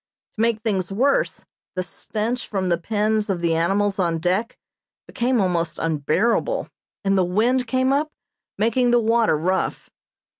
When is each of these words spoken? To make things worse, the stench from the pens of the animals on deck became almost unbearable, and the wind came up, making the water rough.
To 0.37 0.41
make 0.41 0.63
things 0.63 0.91
worse, 0.91 1.45
the 1.75 1.83
stench 1.83 2.47
from 2.47 2.69
the 2.69 2.79
pens 2.79 3.29
of 3.29 3.39
the 3.39 3.53
animals 3.53 3.99
on 3.99 4.17
deck 4.17 4.57
became 5.05 5.39
almost 5.39 5.77
unbearable, 5.77 6.69
and 7.05 7.15
the 7.15 7.23
wind 7.23 7.67
came 7.67 7.93
up, 7.93 8.11
making 8.57 8.89
the 8.89 8.99
water 8.99 9.37
rough. 9.37 9.91